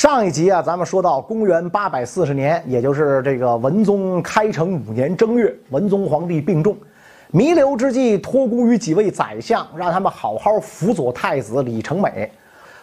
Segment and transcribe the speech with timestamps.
[0.00, 6.74] 上一集啊，咱们说到公元八百四十年，也就是这个文宗开成五年正月，文宗皇帝病重，
[7.30, 12.32] 弥留之际托孤于几位宰相，让他们好好辅佐太子李成美。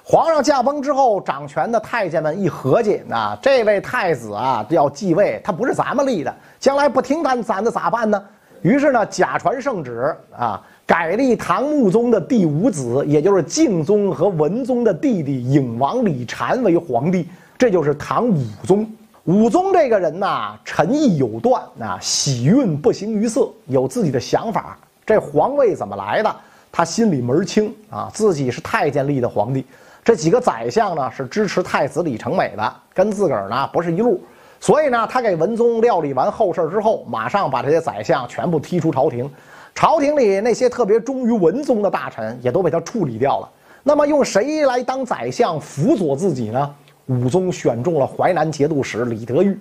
[0.03, 8.23] 皇上驾崩之后，掌权的太监们一合计，啊，这位太子啊要继位，他不是咱们立的，将来不听咱咱的咋办呢？
[8.61, 10.61] 于是呢，假传圣旨啊。
[10.87, 17.27] 改立唐穆宗的第五子，也就是敬宗和文宗的弟弟颖王李禅为皇帝，
[17.57, 18.89] 这就是唐武宗。
[19.25, 24.79] 武宗这个人呐，臣意有断啊，喜运不形于色，有自己的想法。
[25.05, 26.33] 这皇位怎么来的？
[26.71, 29.65] 他心里门清啊，自己是太监立的皇帝，
[30.05, 34.23] 这几个宰相呢是支持太子李成美的，跟自个儿呢不是一路。
[34.61, 39.29] 所以呢，他给文宗料理完后事之后，马上把这些宰相全部踢出朝廷。
[39.77, 43.49] 朝廷里那些特别忠于文宗的大臣也都被他处理掉了。
[43.83, 46.75] 那么用谁来当宰相辅佐自己呢？
[47.05, 49.55] 武宗选中了淮南节度使李德裕。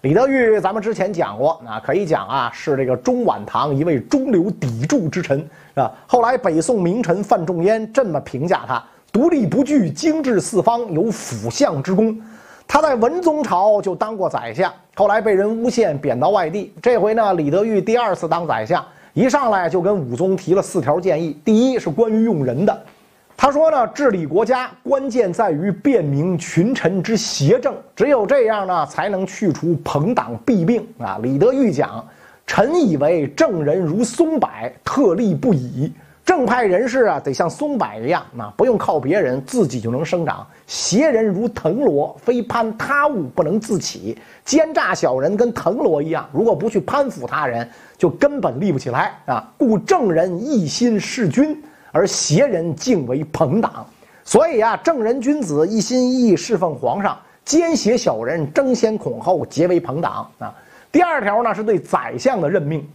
[0.00, 5.88] 李德裕咱们之前讲过，啊，可以讲啊是这个中晚唐一位中流砥柱之臣啊。
[6.08, 12.20] 后来北宋名臣范仲淹这么评价他：独立不惧，经治四方，有辅相之功。
[12.66, 16.74] 他在文宗朝就当过宰相，后来被人诬陷贬到外地。
[16.82, 18.84] 这回呢，李德裕第二次当宰相。
[19.14, 22.82] 一上来就跟武宗提了四条建议，第一是关于用人的，
[23.36, 31.18] 他说呢，治理国家关键在于辨明群臣之邪正，只有这样呢，才能去除朋党弊病啊。
[31.22, 32.02] 李德裕讲，
[32.46, 34.48] 臣以为正人如松柏，
[34.82, 35.92] 特立不已。
[36.24, 44.16] 正派人士啊，得像松柏一样，啊，不用靠别人，自己就能生长；邪人如藤萝，非攀他物不能自起。
[44.44, 49.52] 奸诈小人跟藤萝一样，如果不去攀附他人，就根本立不起来啊。
[49.58, 51.60] 故正人一心事君，
[51.90, 53.84] 而邪人敬为朋党。
[54.24, 60.54] 所以啊，正人君子一心一意侍奉皇上，奸邪小人争先恐后结为朋党啊。
[60.92, 62.88] 第二条呢，是对宰相的任命。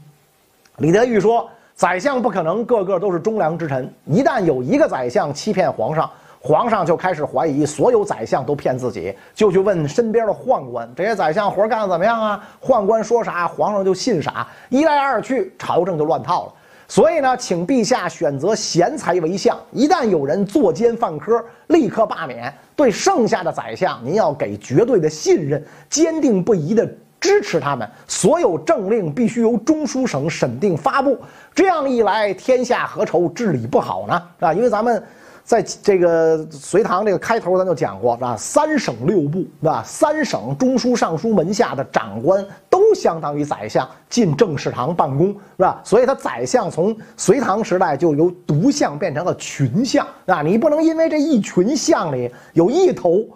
[0.77, 1.47] 李德裕说。
[1.77, 6.09] 宰相不可能个个都是忠良之臣，一旦有一个宰相欺骗皇上，
[6.41, 12.43] 皇上就开始怀疑所有宰相都骗自己，就去问身边的宦官，这些宰相活干得怎么样啊？
[12.59, 16.53] 宦官说啥，皇上就信啥，一来二去，朝政就乱套了。
[16.87, 22.51] 所以呢，请陛下选择贤才为相，一旦有人作奸犯科，立刻罢免。
[22.75, 26.89] 对剩下的宰相，您要给绝对的信任，坚定不移的。
[27.19, 31.17] 支持他们，所有政令必须由中书省审定发布。
[31.53, 34.21] 这样一来，天下何愁治理不好呢？
[34.39, 35.03] 啊，因为咱们
[35.43, 38.35] 在这个隋唐这个开头，咱就讲过，是吧？
[38.37, 39.83] 三省六部，是吧？
[39.83, 45.81] 三省中书、尚书门下的长官都相当于宰相，进政事堂办公，是吧？
[45.83, 53.27] 所以，他宰相从隋唐时代就由独相变成了群相，啊，你不能因为这一群相里有一头。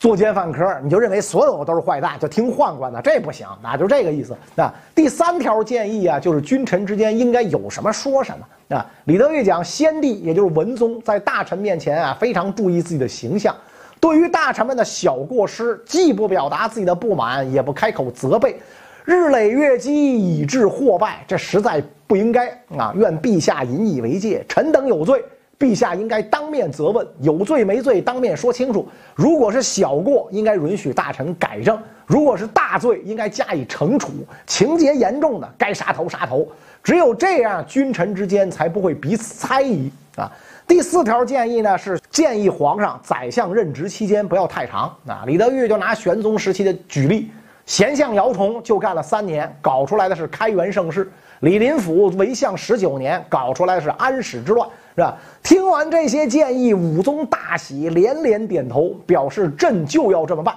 [0.00, 4.34] 作奸犯科，你就认为所有都是坏蛋，就听宦官的，这不行，那就这个意思。
[4.56, 8.76] 啊，第三条建议啊，就是君臣之间应该有什么说什么。
[8.76, 13.54] 啊，李德裕讲，先帝也就是文宗，在大臣面前啊，非常注意自己的形象，
[14.00, 18.58] 对于大臣们的小过失，既不表达自己的不满，也不开口责备，
[19.04, 22.94] 日累月积，以致祸败，这实在不应该啊！
[22.96, 25.22] 愿陛下引以为戒，臣等有罪。
[25.60, 28.88] 陛下应该当面责问，有罪没罪，当面说清楚。
[29.14, 31.76] 如果是小过，应该允许大臣改正；
[32.06, 34.08] 如果是大罪，应该加以惩处。
[34.46, 36.48] 情节严重的，该杀头杀头。
[36.82, 40.32] 只有这样，君臣之间才不会彼此猜疑啊。
[40.66, 45.24] 第四条建议呢，是建议皇上宰相任职期间不要太长啊。
[45.26, 47.30] 李德裕就拿玄宗时期的举例，
[47.70, 51.04] 贤相姚崇就干了三年，搞出来的是开元盛世；
[51.38, 54.68] 李林甫为相十九年，搞出来的是安史之乱。
[54.96, 55.16] 是吧？
[55.40, 60.52] 听完这些建议，武宗大喜，连连点头，表示朕就要这么办。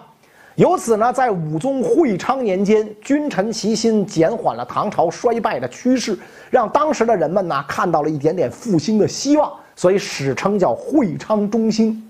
[0.56, 6.18] 由此呢，在武宗会昌年间，君臣齐心，减缓了唐朝衰败的趋势，
[6.50, 12.04] 让当时的人们呢看到了一点点复兴的希望，所以史称叫会昌中兴。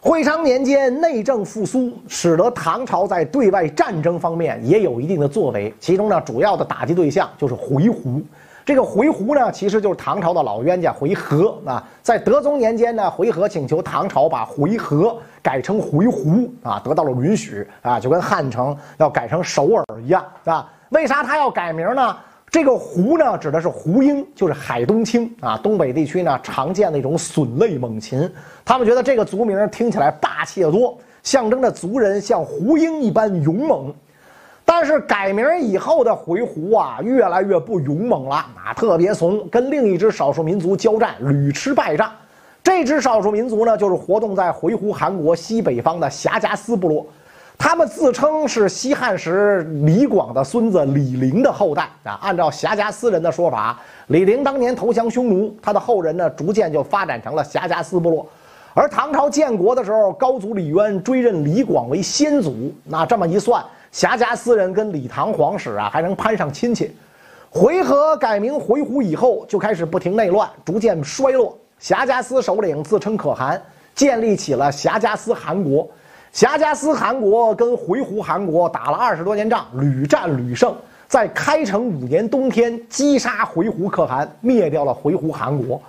[0.00, 8.22] 会昌年间，内政复苏，使得唐朝在对外战争方面也有一定的作为，其中呢，主要的打击对象就是回鹘。
[8.64, 11.82] 这个回鹘呢，其实就是唐朝的老冤家回纥啊。
[12.02, 20.70] 在德宗年间呢，回纥请求唐朝把回纥改成回鹘啊，得到了允许啊，就跟汉城要改成首尔一样啊。
[20.90, 22.16] 为啥他要改名呢？
[22.56, 28.32] 这个鹘呢，指的是胡鹰，就是海东青啊，东北地区呢常见的一种隼类猛禽。
[28.64, 33.92] 他们觉得这个族名听起来霸气得多，象征着族人像胡鹰一般勇猛。
[34.64, 42.10] 但是改名以后的回鹘啊，越来越不勇猛了啊，特别怂，跟另一支少数民族交战屡吃败仗。
[42.62, 47.06] 这支少数民族呢，就是活动在回鹘汗国西北方的霞迦斯部落。
[47.58, 52.18] 他们自称是西汉时李广的孙子李陵的后代啊。
[52.20, 58.26] 按照霞迦斯人的说法，李陵当年投降匈奴，他的后人呢，逐渐就发展成了霞迦斯部落。
[58.74, 66.94] 而唐朝建国的时候，高祖李渊追认李广为先祖，那这么一算，霞迦斯人跟李唐皇室啊，还能攀上亲戚。
[67.48, 71.56] 回纥改名回鹘以后，就开始不停内乱，逐渐衰落。
[71.78, 73.60] 霞迦斯首领自称可汗，
[73.94, 75.88] 建立起了霞迦斯汗国。
[76.36, 80.76] 霞迦斯汗国跟回鹘汗国打了二十多年仗，屡战屡胜，
[81.08, 85.80] 在开城五年冬天击杀回鹘可汗，灭掉了回鹘汗国。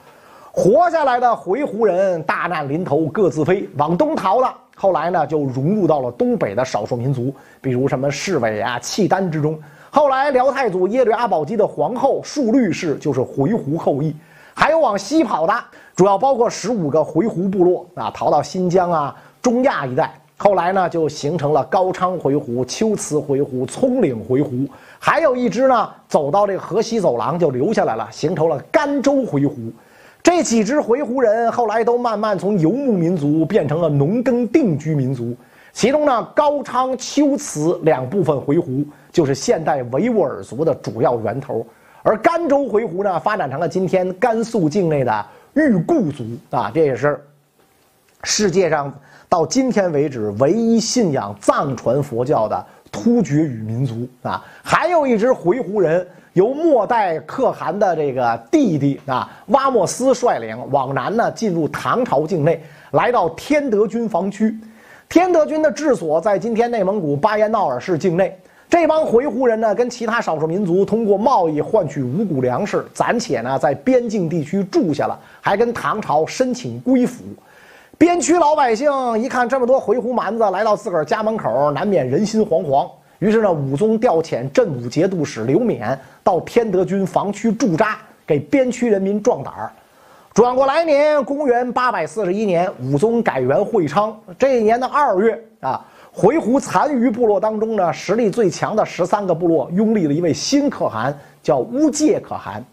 [0.53, 4.55] 活下来的回鹘人大难临头各自飞，往东逃了。
[4.73, 9.59] 后来呢，就融入到了东北的少数民族，比如什么士韦啊、契丹之中。
[9.89, 14.15] 后来辽太祖耶律阿保机的皇后述律氏就是回鹘后裔，
[14.53, 15.53] 还有往西跑的，
[15.93, 20.17] 主要包括十五个回鹘部落啊，逃到新疆啊、中亚一带。
[20.39, 24.69] 后来呢，就形成了高昌回鹘、秋瓷回鹘、葱岭回鹘，
[24.99, 29.71] 还有一支呢，走到这个河西走廊就留下来了，形成了甘州回鹘。
[30.21, 35.35] 这几支回鹘人后来都慢慢从游牧民族变成了农耕定居民族。
[35.73, 41.65] 其中呢，高昌、秋瓷两部分回鹘就是现代维吾尔族的主要源头，
[42.03, 45.25] 而甘州回鹘呢，发展成了今天甘肃境内的
[45.55, 47.19] 裕固族啊，这也是
[48.23, 48.93] 世界上。
[49.29, 64.57] 到今天为止，唯一信仰藏传佛教的突厥语民族啊，还有一支回鹘人，由末代可汗的这个弟弟啊哇莫斯率领，往南呢进入唐朝境内，来到天德军防区。
[65.09, 68.33] 天德军的治所在今天内蒙古巴彦淖尔市境内。
[68.69, 77.23] 这帮回鹘人呢，跟其他少数民族通过贸易换取五谷粮食，暂且呢在边境地区住下了，还跟唐朝申请归附。
[77.97, 82.87] 边区老百姓一看这么多回鹘蛮子来到自个儿家门口，难免人心惶惶。
[83.17, 89.71] 于是呢，武宗调遣镇武节度使刘勉到天德军防区驻扎，给边区人民壮胆儿。
[90.31, 94.15] 转过来年，公元八百四十一年，武宗改元会昌。
[94.37, 102.63] 这一年的二月啊，回鹘残余部落当中呢，实力最强的十三个部落拥立了一位新可汗，叫乌介可汗。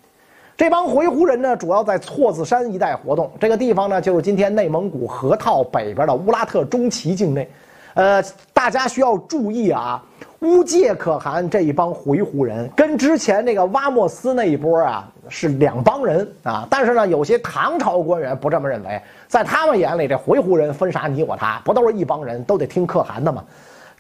[0.56, 3.28] 这帮回鹘人呢，主要在错子山一带活动。
[3.40, 7.50] 这个地方呢，就是今天内蒙古河套北边的乌拉特中旗境内。
[7.94, 8.22] 呃，
[8.52, 10.02] 大家需要注意啊，
[10.40, 16.66] 乌介可汗这一帮回鹘人跟之前那个哇莫斯那一波啊是两帮人啊。
[16.70, 23.44] 但是呢，有些唐朝官员不这么认为，在他们眼里，这回鹘人分啥你我他，不都是一帮人，都得听可汗的吗？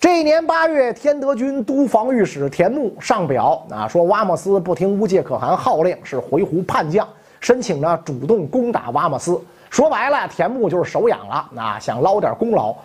[0.04, 7.08] 这一年八月，天德军都防御使田木上表啊，说瓦莫斯不听乌介可汗号令，是回鹘叛将，
[7.40, 9.40] 申请呢主动攻打瓦莫斯。
[9.70, 12.76] 说白了，田木就是手痒了啊，想捞点功劳。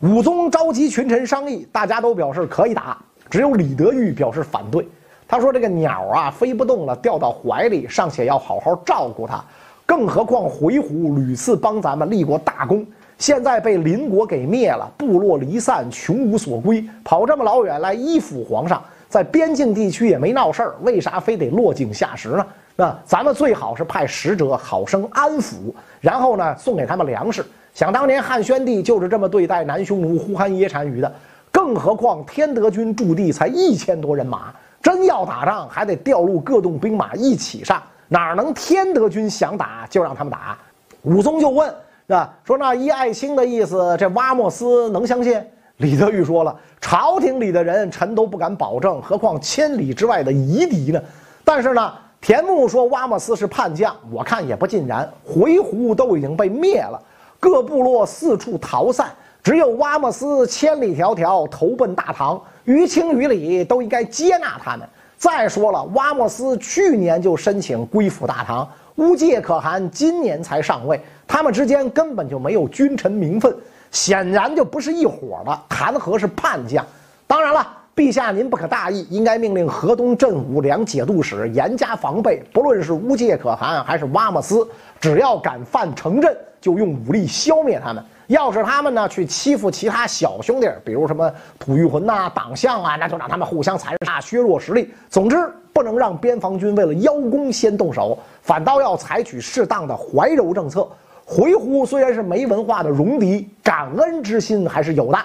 [0.00, 2.98] 武宗召集群臣商议，大家都表示可以打，
[3.30, 4.86] 只有李德裕表示反对。
[5.26, 9.42] 他说：“这个鸟啊，飞不动了，掉到怀里尚且要好好照顾它，
[9.86, 12.86] 更何况回鹘屡次帮咱们立过大功。”
[13.18, 22.46] 现在被邻国给灭了，部落离散，穷无所归，跑这么老远来依附皇上，在边境地区也没闹事儿，为啥非得落井下石呢？
[22.76, 27.42] 那咱们最好是派使者好生安抚，然后呢送给他们粮食。
[27.72, 31.10] 想当年汉宣帝就是这么对待南匈奴呼韩耶单于的，
[31.50, 40.58] 更何况天德军驻地才一千多人马，真要打仗还得调入各洞兵马一起上，哪能天德军想打就让他们打？
[41.02, 41.74] 武宗就问。
[42.06, 42.32] 是吧？
[42.44, 45.42] 说那依爱卿的意思，这挖莫斯能相信？
[45.78, 51.02] 李德裕说了，朝廷里的人臣都不敢保证，何况千里之外的夷狄呢？
[51.44, 55.06] 但是呢，田木说挖莫斯是叛将，我看也不尽然。
[55.24, 56.98] 回鹘都已经被灭了，
[57.38, 59.08] 各部落四处逃散，
[59.42, 64.88] 只有挖莫斯千里迢迢投奔大唐，于情于理都应该接纳他们。
[65.18, 71.00] 再说了，挖莫斯去年就申请归附大唐，乌介可汗今年才上位。
[71.26, 73.54] 他们之间根本就没有君臣名分，
[73.90, 76.84] 显然就不是一伙的，谈何是叛将？
[77.26, 84.66] 当然了，陛下您不可大意，应该命令河东镇武两节度使严加防备，不论是乌介可汗还是哇莫斯，
[85.00, 88.04] 只要敢犯城镇，就用武力消灭他们。
[88.28, 94.92] 要是他们呢去欺负其他小兄弟，比如什么吐谷浑呐、党项啊，那就让他们互相残杀，削弱实力。
[95.08, 95.36] 总之，
[95.76, 100.88] 不能让边防军为了邀功先动手，反倒要采取适当的怀柔政策。
[101.22, 105.18] 回鹘虽然是没文化的戎狄，感恩之心还是有的。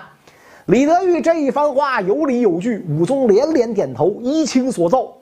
[0.66, 5.16] 李德裕这一番话有理有据，武宗连连点头，依卿所奏。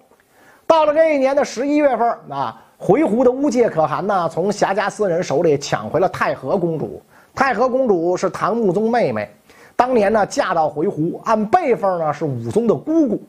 [0.65, 6.99] 到了这一年的十一月份啊，回鹘的乌介可汗呢，从霞迦斯人手里抢回了太和公主。
[7.35, 9.29] 太和公主是唐穆宗妹妹，
[9.75, 13.21] 当年呢嫁到回鹘，按辈分呢是武宗的姑姑。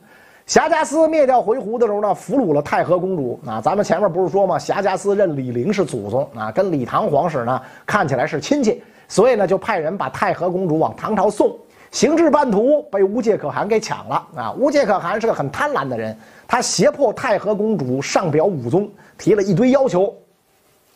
[0.51, 3.39] 霞迦斯灭掉回鹘的时候呢，俘虏了太和公主。
[3.47, 4.59] 啊，咱们前面不是说吗？
[4.59, 11.57] 霞迦斯认李陵是祖宗啊，跟李唐皇室呢看起来是亲戚，所以呢就派人把太和公主往唐朝送。
[11.91, 14.51] 行至半途，被乌介可汗给抢了啊！
[14.51, 16.13] 乌介可汗是个很贪婪的人，
[16.45, 20.13] 他胁迫太和公主上表武宗，提了一堆要求，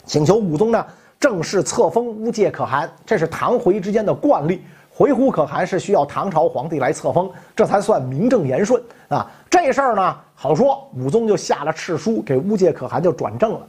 [0.03, 0.85] 请求武宗呢
[1.17, 2.91] 正式册封乌介可汗。
[3.05, 4.65] 这是唐回之间的惯例，
[4.97, 9.29] 回鹘可汗是需要唐朝皇帝来册封，这才算名正言顺啊！
[9.49, 13.59] 这事儿呢好说，武宗就下了敕书，给乌介可汗就转正了。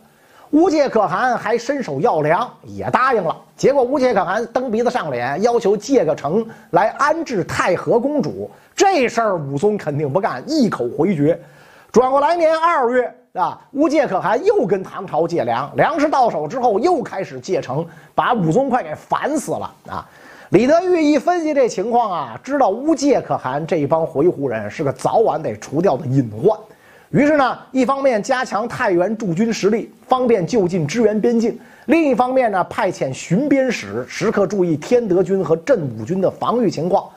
[0.52, 3.37] 乌介可汗还伸手要粮，也答应了。
[3.56, 8.49] 结果乌介可汗蹬鼻子上脸，要求借个城来安置太和公主。
[8.76, 11.37] 这事儿武宗肯定不干，一口回绝。
[11.90, 20.06] 转过来年二月啊，乌介可汗又跟唐朝借粮，粮食到手之后又开始借城，把武宗快给烦死了啊！
[20.50, 26.56] 李德裕一分析这情况啊，知道乌介可汗这一帮回鹘人是个早晚得除掉的隐患。
[27.10, 31.52] 于是呢，一方面加强太原驻军实力，方便就近支援边境；
[31.86, 37.08] 另一方面呢，派遣巡边使时刻注意天德军和镇武军的防御情况。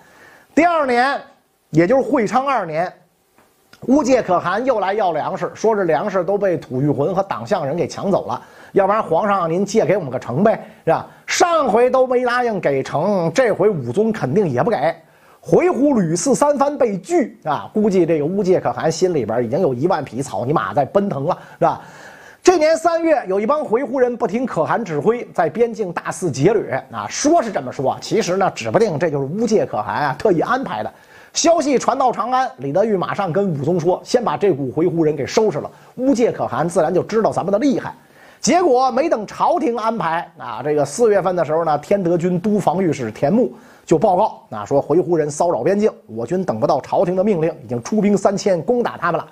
[0.56, 1.16] 第二年，
[1.70, 2.92] 也就是会昌二年，
[3.82, 11.08] 乌介可汗又来要粮食，说这粮食都被吐谷浑和党项人给抢走了，要不然皇上您借给我们个城呗，是吧？
[11.40, 14.76] 上回都没答应给成，这回武宗肯定也不给。
[15.40, 21.82] 回鹘屡次三番被拒啊，估计这个乌介可汗心里边已经有一万匹草泥马在奔腾了，是吧？
[22.44, 27.08] 这年三月，有一帮回鹘人不听可汗指挥，在边境大肆劫掠啊。
[27.08, 30.94] 说是这么说，其实呢，指不定这就是乌介可汗啊特意安排的。
[31.32, 37.94] 消息传到长安，李德裕马上跟武宗说：“先把这股回鹘人给收拾了。”乌介可汗自然就知道咱们的厉害。
[38.40, 43.52] 结果没等朝廷安排啊，这个四月份的时候呢，天德军都防御使田木。
[43.86, 49.28] 就报告啊，说回鹘人骚扰边境，我军等不到朝廷的命令，已经出兵三千攻打他们了。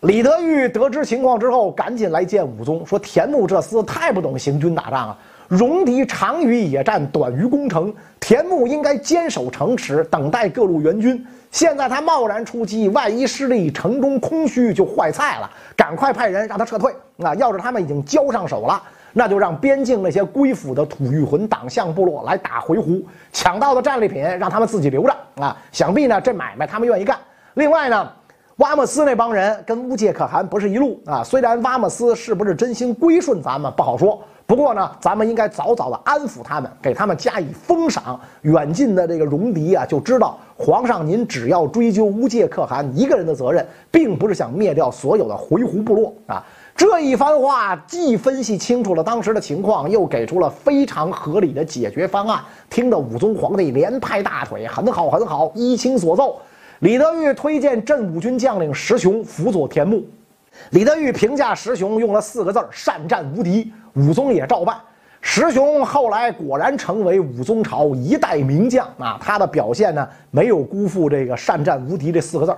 [0.00, 11.24] 李德裕得知情况之后，赶紧来见武宗，说田木这厮太不懂行军打仗了，戎狄长于野战，短于攻城，田木应该坚守城池，等待各路援军。
[11.50, 15.50] 现在他贸然出击，万一失利，城中空虚就坏菜了。
[15.76, 16.92] 赶快派人让他撤退。
[17.18, 18.82] 啊，要是他们已经交上手了。
[19.16, 23.00] 那就让边境那些归附的吐谷浑党项部落来打回鹘，
[23.32, 25.56] 抢到的战利品让他们自己留着啊！
[25.70, 27.16] 想必呢，这买卖他们愿意干。
[27.54, 28.10] 另外呢，
[28.58, 31.24] 瓦莫斯那帮人跟乌介可汗不是一路啊。
[31.24, 38.20] 虽然瓦莫斯是不是真心归顺咱们不好说，不过呢，咱们应该早早的安抚他们，给他们加以封赏。
[38.42, 46.44] 远近的这个戎狄啊，就知道皇上您只要追究乌介可汗一个人的责任，并不是想灭掉所有的回鹘部落啊。
[46.76, 56.36] 这一番话既分析清楚了当时的情况，又给出了非常合理的解决方案，听得武宗皇帝连拍大腿，很好很好，依卿所奏。
[56.80, 60.04] 李德裕推荐镇武军将领石雄辅佐田牧。
[60.70, 63.72] 李德裕评价石雄用了四个字善战无敌。
[63.94, 64.76] 武宗也照办。
[65.20, 69.18] 石雄后来果然成为武宗朝一代名将啊！
[69.22, 72.54] 他的表现呢，没有辜负这个善战无敌这四个字。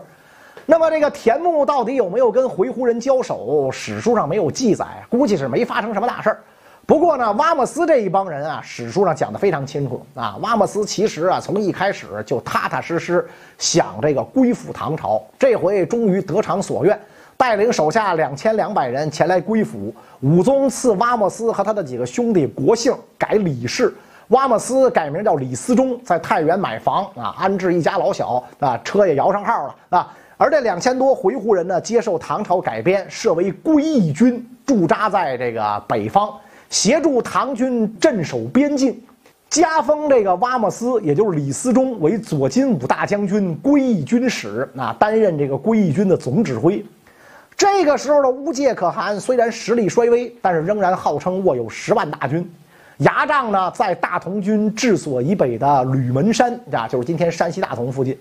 [0.64, 3.70] 那么这个田牧到底有没有跟回鹘人交手？
[3.70, 6.40] 史书上没有记载，估计是没发生什么大事儿。
[6.86, 10.36] 不过呢，瓦莫斯这一帮人啊，史书上讲的非常清楚啊。
[10.40, 13.26] 瓦莫斯其实啊，从一开始就踏踏实实
[13.58, 16.96] 想这个归附唐朝，这回终于得偿所愿，
[17.36, 19.92] 带领手下两千两百人前来归附。
[20.20, 23.92] 武宗赐瓦莫斯和他的几个兄弟国姓改李氏，
[24.28, 30.12] 瓦莫斯改名叫李思忠，在太原买房啊，安置一家老小啊，车也摇上号了啊。
[30.36, 36.30] 而这两千多回鹘人呢，接受唐朝改编，设为归义军，驻扎在这个北方，
[36.76, 39.00] 协助唐军镇守边境。
[39.48, 46.84] 加封这个挖莫斯，也就是李思忠为左金吾大将军、归义军使，啊，担任这个归义军的总指挥。
[47.56, 52.46] 这个时候的乌介可汗虽然实力衰微，但是仍然号称握有十万大军。
[52.98, 58.18] 牙帐呢，在大同军治所以北的吕门山，啊，就是今天山西大同附近。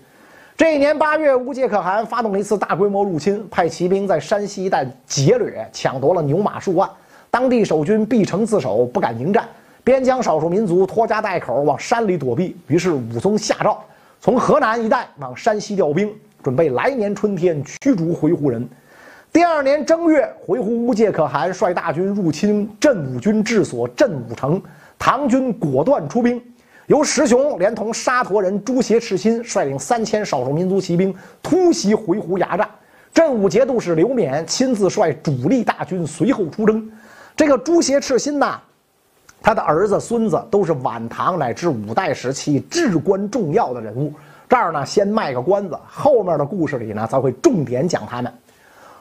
[0.56, 6.88] 这一年八月，乌介可汗发动了一次大规模入侵，派骑兵在山西一带劫掠，抢夺了牛马数万。
[7.36, 9.46] 当地守军闭城自守，不敢迎战。
[9.84, 12.56] 边疆少数民族拖家带口往山里躲避。
[12.66, 13.78] 于是武宗下诏，
[14.22, 16.10] 从河南一带往山西调兵，
[16.42, 18.66] 准备来年春天驱逐回鹘人。
[19.34, 24.58] 第二年正月，回鹘乌介可汗率大军入侵镇武军治所镇武城，
[24.98, 26.40] 唐军果断出兵。
[26.86, 32.66] 由石雄连同沙陀人朱邪赤心率领三千少数民族骑兵突袭回鹘牙帐，
[33.12, 36.90] 镇武节度使刘勉亲自率主力大军随后出征。
[37.36, 38.58] 这个朱邪赤心呐，
[39.42, 44.10] 他的儿子、孙子都是晚唐乃至五代时期至关重要的人物。
[44.48, 48.32] 这儿呢，先卖个关子，后面的故事里呢，才会重点讲他们。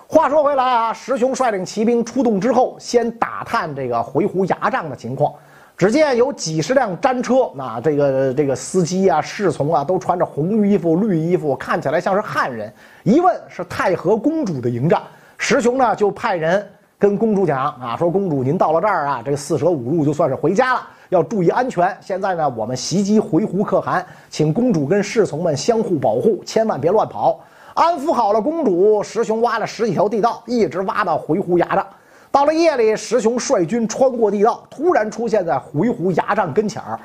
[0.05, 5.33] 话说回来啊，石雄率领骑兵出动之后，先打探这个回鹘牙帐的情况。
[5.77, 12.71] 只见有几十辆战车，那这个这个司机啊、侍从啊，都穿着红衣服、绿衣服，看起来像是汉人。
[13.03, 15.01] 一问是太和公主的营帐，
[15.37, 21.95] 石雄呢就派人跟公主讲啊，说公主您到了这儿啊，这四舍五入就算是回家了，要注意安全。
[21.99, 27.39] 现在呢，我们袭击回鹘可汗，请公主跟侍从们相互保护，千万别乱跑。
[27.73, 31.85] 安抚好了公主，石雄挖了十几条地道，一直挖到回鹘牙帐。
[32.31, 36.97] 到了夜里，石雄率军穿过地道，突然出现在回鹘牙帐跟前儿。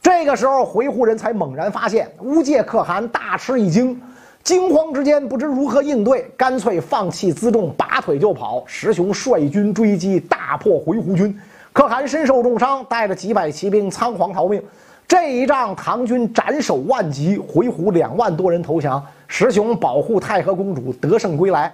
[0.00, 4.00] 这个时候，回鹘人才猛然发现乌界可汗大吃一惊，
[4.42, 8.62] 惊慌之间不知如何应对，干脆放弃辎重，拔腿就跑。
[8.66, 11.38] 石雄率军追击，大破回鹘军，
[11.72, 14.62] 可汗身受重伤，带着几百骑兵仓皇逃命。
[15.06, 21.72] 这一仗，唐军斩首万级，回鹘两万多人投降，石雄保护太和公主得胜归来。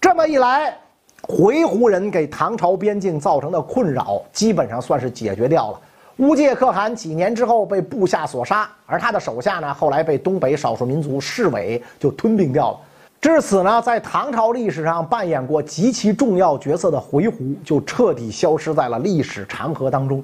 [0.00, 0.76] 这么一来。
[1.20, 5.80] 回鹘人给唐朝边境造成的困扰，基本上算是解决掉了。
[6.18, 12.78] 乌介可汗几年之后被部下所杀，而他的手下呢，后来被东北少数民族市委就吞并掉了。
[13.20, 20.22] 至此呢，在唐朝历史上扮演过极其重要角色的回鹘，就彻底消失在了历史长河当中。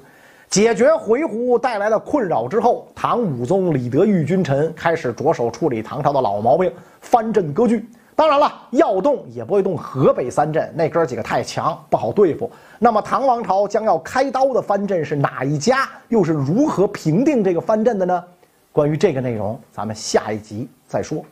[0.49, 7.87] 解决回鹘带来的困扰之后，唐武宗李德裕君臣开始着手处理唐朝的老毛病，藩镇割据。
[8.17, 12.51] 当然了，要动也不会动河北三镇，那哥几个太强，不好对付。
[12.79, 15.89] 那么唐王朝将要开刀的藩镇是哪一家？
[16.09, 18.23] 又是如何平定这个藩镇的呢？
[18.71, 21.23] 关于这个内容，咱们下一集再说。